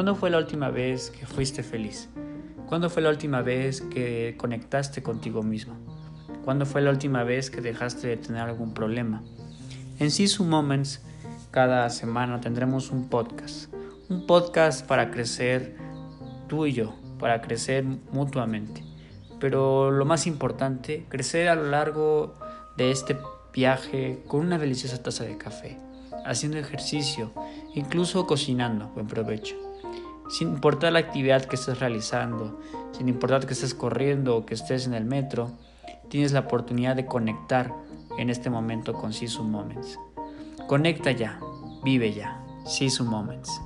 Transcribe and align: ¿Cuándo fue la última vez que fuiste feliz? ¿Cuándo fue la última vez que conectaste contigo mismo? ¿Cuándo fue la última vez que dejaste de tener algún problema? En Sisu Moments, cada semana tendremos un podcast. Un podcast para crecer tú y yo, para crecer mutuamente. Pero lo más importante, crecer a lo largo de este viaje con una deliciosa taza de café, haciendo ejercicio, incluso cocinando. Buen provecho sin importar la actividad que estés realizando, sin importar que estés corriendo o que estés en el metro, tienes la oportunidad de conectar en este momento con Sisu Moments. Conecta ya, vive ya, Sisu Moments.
¿Cuándo 0.00 0.14
fue 0.14 0.30
la 0.30 0.38
última 0.38 0.70
vez 0.70 1.10
que 1.10 1.26
fuiste 1.26 1.62
feliz? 1.62 2.08
¿Cuándo 2.70 2.88
fue 2.88 3.02
la 3.02 3.10
última 3.10 3.42
vez 3.42 3.82
que 3.82 4.34
conectaste 4.38 5.02
contigo 5.02 5.42
mismo? 5.42 5.74
¿Cuándo 6.42 6.64
fue 6.64 6.80
la 6.80 6.88
última 6.88 7.22
vez 7.22 7.50
que 7.50 7.60
dejaste 7.60 8.08
de 8.08 8.16
tener 8.16 8.40
algún 8.40 8.72
problema? 8.72 9.22
En 9.98 10.10
Sisu 10.10 10.44
Moments, 10.44 11.02
cada 11.50 11.90
semana 11.90 12.40
tendremos 12.40 12.90
un 12.90 13.10
podcast. 13.10 13.70
Un 14.08 14.26
podcast 14.26 14.86
para 14.86 15.10
crecer 15.10 15.76
tú 16.48 16.64
y 16.64 16.72
yo, 16.72 16.94
para 17.18 17.42
crecer 17.42 17.84
mutuamente. 17.84 18.82
Pero 19.38 19.90
lo 19.90 20.06
más 20.06 20.26
importante, 20.26 21.04
crecer 21.10 21.46
a 21.48 21.54
lo 21.54 21.64
largo 21.64 22.36
de 22.78 22.90
este 22.90 23.18
viaje 23.52 24.22
con 24.26 24.40
una 24.40 24.56
deliciosa 24.56 25.02
taza 25.02 25.24
de 25.24 25.36
café, 25.36 25.78
haciendo 26.24 26.56
ejercicio, 26.56 27.32
incluso 27.74 28.26
cocinando. 28.26 28.88
Buen 28.94 29.06
provecho 29.06 29.69
sin 30.30 30.48
importar 30.48 30.92
la 30.92 31.00
actividad 31.00 31.44
que 31.44 31.56
estés 31.56 31.80
realizando, 31.80 32.60
sin 32.92 33.08
importar 33.08 33.46
que 33.46 33.52
estés 33.52 33.74
corriendo 33.74 34.36
o 34.36 34.46
que 34.46 34.54
estés 34.54 34.86
en 34.86 34.94
el 34.94 35.04
metro, 35.04 35.50
tienes 36.08 36.32
la 36.32 36.40
oportunidad 36.40 36.96
de 36.96 37.06
conectar 37.06 37.74
en 38.16 38.30
este 38.30 38.48
momento 38.48 38.92
con 38.92 39.12
Sisu 39.12 39.44
Moments. 39.44 39.98
Conecta 40.66 41.10
ya, 41.10 41.40
vive 41.82 42.12
ya, 42.12 42.44
Sisu 42.64 43.04
Moments. 43.04 43.60